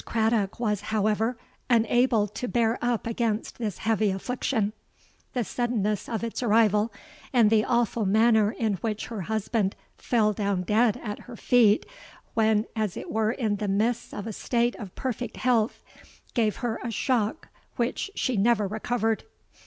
Craddock 0.03 0.59
was, 0.59 0.81
however, 0.89 1.37
unable 1.69 2.27
to 2.29 2.47
bear 2.47 2.79
up 2.81 3.05
against 3.05 3.59
this 3.59 3.77
heavy 3.77 4.09
affliction: 4.09 4.73
the 5.33 5.43
suddenness 5.43 6.09
of 6.09 6.23
its 6.23 6.41
arrival 6.41 6.91
and 7.31 7.51
the 7.51 7.63
awful 7.63 8.03
manner 8.07 8.49
in 8.51 8.73
which 8.77 9.05
her 9.09 9.21
husband 9.21 9.75
fell 9.99 10.33
down 10.33 10.63
dead 10.63 10.99
at 11.03 11.19
her 11.19 11.35
feet, 11.35 11.85
when 12.33 12.65
as 12.75 12.97
it 12.97 13.11
were 13.11 13.31
in 13.31 13.57
the 13.57 13.67
midst 13.67 14.11
of 14.11 14.25
a 14.25 14.33
state 14.33 14.73
of 14.77 14.95
perfect 14.95 15.37
health, 15.37 15.83
gave 16.33 16.55
her 16.55 16.79
a 16.81 16.89
shock 16.89 17.49
which 17.75 18.09
she 18.15 18.35
never 18.35 18.67
recovered. 18.67 19.23